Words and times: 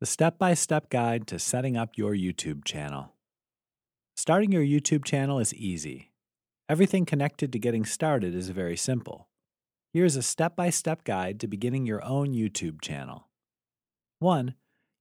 the 0.00 0.06
step 0.06 0.38
by 0.38 0.54
step 0.54 0.88
guide 0.88 1.26
to 1.26 1.38
setting 1.38 1.76
up 1.76 1.98
your 1.98 2.14
YouTube 2.14 2.64
channel. 2.64 3.12
Starting 4.16 4.50
your 4.50 4.62
YouTube 4.62 5.04
channel 5.04 5.38
is 5.38 5.52
easy. 5.52 6.10
Everything 6.70 7.04
connected 7.04 7.52
to 7.52 7.58
getting 7.58 7.84
started 7.84 8.34
is 8.34 8.48
very 8.48 8.78
simple. 8.78 9.28
Here's 9.92 10.16
a 10.16 10.22
step 10.22 10.56
by 10.56 10.70
step 10.70 11.04
guide 11.04 11.38
to 11.40 11.46
beginning 11.46 11.84
your 11.84 12.02
own 12.02 12.32
YouTube 12.32 12.80
channel. 12.80 13.28
1. 14.20 14.54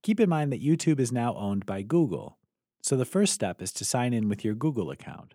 Keep 0.04 0.20
in 0.20 0.28
mind 0.28 0.52
that 0.52 0.64
YouTube 0.64 1.00
is 1.00 1.14
now 1.14 1.34
owned 1.36 1.66
by 1.66 1.82
Google, 1.82 2.38
so 2.82 2.98
the 2.98 3.06
first 3.06 3.34
step 3.34 3.62
is 3.62 3.72
to 3.74 3.86
sign 3.86 4.14
in 4.14 4.28
with 4.28 4.44
your 4.44 4.54
Google 4.54 4.92
account. 4.92 5.34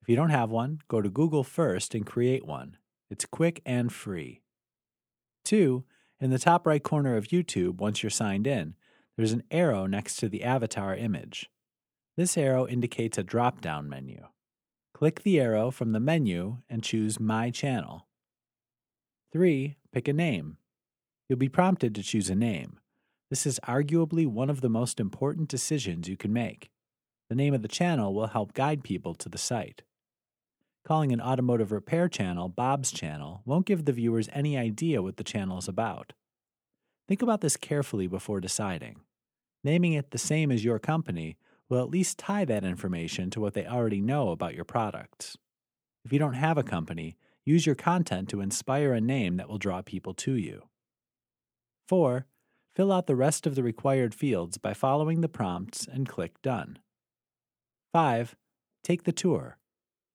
If 0.00 0.08
you 0.08 0.16
don't 0.16 0.30
have 0.30 0.48
one, 0.48 0.80
go 0.88 1.02
to 1.02 1.10
Google 1.10 1.44
first 1.44 1.94
and 1.94 2.06
create 2.06 2.46
one. 2.46 2.78
It's 3.10 3.26
quick 3.26 3.60
and 3.66 3.92
free. 3.92 4.40
2. 5.44 5.84
In 6.20 6.30
the 6.30 6.38
top 6.38 6.66
right 6.66 6.82
corner 6.82 7.18
of 7.18 7.28
YouTube, 7.28 7.76
once 7.76 8.02
you're 8.02 8.08
signed 8.08 8.46
in, 8.46 8.76
there's 9.16 9.32
an 9.32 9.44
arrow 9.50 9.86
next 9.86 10.16
to 10.16 10.28
the 10.28 10.42
avatar 10.42 10.94
image. 10.94 11.50
This 12.16 12.36
arrow 12.36 12.66
indicates 12.66 13.18
a 13.18 13.22
drop 13.22 13.60
down 13.60 13.88
menu. 13.88 14.26
Click 14.92 15.22
the 15.22 15.40
arrow 15.40 15.70
from 15.70 15.92
the 15.92 16.00
menu 16.00 16.58
and 16.68 16.82
choose 16.82 17.18
My 17.18 17.50
Channel. 17.50 18.06
3. 19.32 19.76
Pick 19.92 20.08
a 20.08 20.12
name. 20.12 20.58
You'll 21.28 21.38
be 21.38 21.48
prompted 21.48 21.94
to 21.94 22.02
choose 22.02 22.30
a 22.30 22.34
name. 22.34 22.78
This 23.30 23.46
is 23.46 23.58
arguably 23.66 24.26
one 24.26 24.50
of 24.50 24.60
the 24.60 24.68
most 24.68 25.00
important 25.00 25.48
decisions 25.48 26.08
you 26.08 26.16
can 26.16 26.32
make. 26.32 26.70
The 27.28 27.34
name 27.34 27.54
of 27.54 27.62
the 27.62 27.68
channel 27.68 28.14
will 28.14 28.28
help 28.28 28.52
guide 28.52 28.84
people 28.84 29.14
to 29.14 29.28
the 29.28 29.38
site. 29.38 29.82
Calling 30.86 31.12
an 31.12 31.20
automotive 31.20 31.72
repair 31.72 32.08
channel 32.08 32.48
Bob's 32.48 32.92
Channel 32.92 33.42
won't 33.46 33.66
give 33.66 33.86
the 33.86 33.92
viewers 33.92 34.28
any 34.32 34.56
idea 34.58 35.02
what 35.02 35.16
the 35.16 35.24
channel 35.24 35.58
is 35.58 35.66
about. 35.66 36.12
Think 37.08 37.22
about 37.22 37.40
this 37.40 37.56
carefully 37.56 38.06
before 38.06 38.40
deciding. 38.40 39.00
Naming 39.64 39.94
it 39.94 40.10
the 40.10 40.18
same 40.18 40.52
as 40.52 40.64
your 40.64 40.78
company 40.78 41.38
will 41.70 41.82
at 41.82 41.90
least 41.90 42.18
tie 42.18 42.44
that 42.44 42.64
information 42.64 43.30
to 43.30 43.40
what 43.40 43.54
they 43.54 43.66
already 43.66 44.02
know 44.02 44.28
about 44.28 44.54
your 44.54 44.66
products. 44.66 45.38
If 46.04 46.12
you 46.12 46.18
don't 46.18 46.34
have 46.34 46.58
a 46.58 46.62
company, 46.62 47.16
use 47.46 47.64
your 47.64 47.74
content 47.74 48.28
to 48.28 48.42
inspire 48.42 48.92
a 48.92 49.00
name 49.00 49.38
that 49.38 49.48
will 49.48 49.58
draw 49.58 49.80
people 49.80 50.12
to 50.14 50.34
you. 50.34 50.64
4. 51.88 52.26
Fill 52.76 52.92
out 52.92 53.06
the 53.06 53.16
rest 53.16 53.46
of 53.46 53.54
the 53.54 53.62
required 53.62 54.14
fields 54.14 54.58
by 54.58 54.74
following 54.74 55.22
the 55.22 55.28
prompts 55.28 55.86
and 55.86 56.08
click 56.08 56.42
Done. 56.42 56.78
5. 57.92 58.36
Take 58.82 59.04
the 59.04 59.12
tour. 59.12 59.56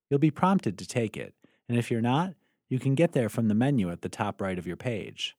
You'll 0.10 0.20
be 0.20 0.32
prompted 0.32 0.78
to 0.78 0.88
take 0.88 1.18
it, 1.18 1.34
and 1.68 1.78
if 1.78 1.90
you're 1.90 2.02
not, 2.02 2.36
you 2.68 2.78
can 2.78 2.94
get 2.94 3.14
there 3.14 3.30
from 3.30 3.48
the 3.48 3.56
menu 3.56 3.90
at 3.90 4.02
the 4.02 4.10
top 4.10 4.42
right 4.42 4.60
of 4.60 4.68
your 4.68 4.78
page. 4.78 5.36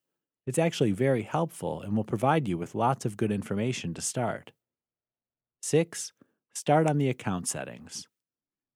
It's 0.51 0.59
actually 0.59 0.91
very 0.91 1.23
helpful 1.23 1.81
and 1.81 1.97
will 1.97 2.03
provide 2.03 2.49
you 2.49 2.59
with 2.59 2.75
lots 2.75 3.05
of 3.05 3.17
good 3.17 3.31
information 3.31 3.95
to 3.95 4.01
start. 4.01 4.51
6. 5.63 6.13
Start 6.53 6.91
on 6.91 6.99
the 6.99 7.09
account 7.09 7.47
settings. 7.47 8.09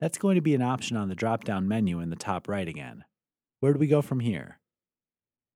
That's 0.01 0.17
going 0.17 0.37
to 0.37 0.41
be 0.41 0.55
an 0.55 0.63
option 0.63 0.97
on 0.97 1.09
the 1.09 1.17
drop 1.17 1.43
down 1.43 1.67
menu 1.67 1.99
in 1.99 2.11
the 2.11 2.15
top 2.15 2.47
right 2.47 2.69
again. 2.69 3.03
Where 3.59 3.73
do 3.73 3.81
we 3.81 3.89
go 3.89 4.03
from 4.03 4.21
here? 4.21 4.61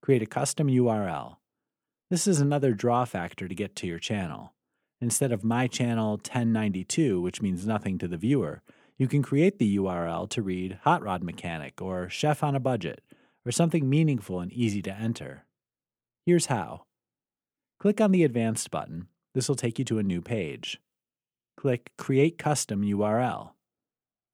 Create 0.02 0.20
a 0.20 0.26
custom 0.26 0.66
URL. 0.66 1.36
This 2.10 2.26
is 2.26 2.40
another 2.40 2.72
draw 2.72 3.04
factor 3.04 3.46
to 3.46 3.54
get 3.54 3.76
to 3.76 3.86
your 3.86 4.00
channel. 4.00 4.54
Instead 5.00 5.30
of 5.30 5.44
my 5.44 5.68
channel 5.68 6.14
1092, 6.14 7.20
which 7.20 7.40
means 7.40 7.64
nothing 7.64 7.96
to 7.96 8.08
the 8.08 8.16
viewer, 8.16 8.60
you 8.96 9.06
can 9.06 9.22
create 9.22 9.60
the 9.60 9.76
URL 9.76 10.28
to 10.30 10.42
read 10.42 10.80
Hot 10.82 11.00
Rod 11.00 11.22
Mechanic 11.22 11.80
or 11.80 12.08
Chef 12.08 12.42
on 12.42 12.56
a 12.56 12.60
Budget 12.60 13.02
or 13.46 13.52
something 13.52 13.88
meaningful 13.88 14.40
and 14.40 14.52
easy 14.52 14.82
to 14.82 14.92
enter. 14.92 15.44
Here's 16.28 16.44
how. 16.44 16.82
Click 17.80 18.02
on 18.02 18.12
the 18.12 18.22
Advanced 18.22 18.70
button. 18.70 19.08
This 19.32 19.48
will 19.48 19.56
take 19.56 19.78
you 19.78 19.84
to 19.86 19.98
a 19.98 20.02
new 20.02 20.20
page. 20.20 20.78
Click 21.56 21.90
Create 21.96 22.36
Custom 22.36 22.82
URL. 22.82 23.52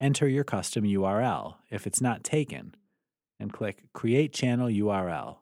Enter 0.01 0.27
your 0.27 0.43
custom 0.43 0.83
URL 0.83 1.55
if 1.71 1.87
it's 1.87 2.01
not 2.01 2.21
taken, 2.21 2.75
and 3.39 3.53
click 3.53 3.85
Create 3.93 4.33
Channel 4.33 4.67
URL. 4.67 5.37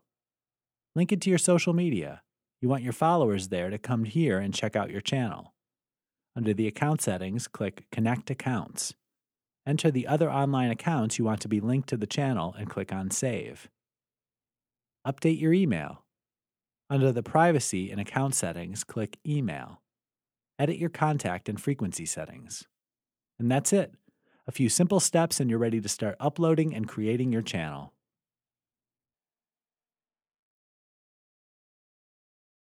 Link 0.95 1.11
it 1.11 1.22
to 1.22 1.31
your 1.31 1.39
social 1.39 1.73
media. 1.73 2.22
You 2.61 2.69
want 2.69 2.83
your 2.83 2.94
followers 2.94 3.47
there 3.47 3.72
to 3.72 3.79
come 3.79 4.03
here 4.03 4.38
and 4.38 4.53
check 4.53 4.75
out 4.75 4.91
your 4.91 5.01
channel. 5.01 5.55
Under 6.35 6.53
the 6.53 6.67
account 6.67 7.01
settings, 7.01 7.47
click 7.47 7.88
Connect 7.91 8.29
Accounts. 8.29 8.94
Enter 9.66 9.89
the 9.89 10.05
other 10.05 10.31
online 10.31 10.69
accounts 10.69 11.17
you 11.17 11.25
want 11.25 11.41
to 11.41 11.47
be 11.47 11.59
linked 11.59 11.89
to 11.89 11.97
the 11.97 12.05
channel 12.05 12.53
and 12.59 12.69
click 12.69 12.94
on 12.94 13.09
Save. 13.09 13.69
Update 15.03 15.41
your 15.41 15.51
email. 15.53 16.03
Under 16.93 17.11
the 17.11 17.23
Privacy 17.23 17.89
and 17.89 17.99
Account 17.99 18.35
settings, 18.35 18.83
click 18.83 19.17
Email. 19.27 19.81
Edit 20.59 20.77
your 20.77 20.91
contact 20.91 21.49
and 21.49 21.59
frequency 21.59 22.05
settings. 22.05 22.65
And 23.39 23.49
that's 23.49 23.73
it. 23.73 23.95
A 24.45 24.51
few 24.51 24.69
simple 24.69 24.99
steps, 24.99 25.39
and 25.39 25.49
you're 25.49 25.57
ready 25.57 25.81
to 25.81 25.89
start 25.89 26.15
uploading 26.19 26.75
and 26.75 26.87
creating 26.87 27.33
your 27.33 27.41
channel. 27.41 27.93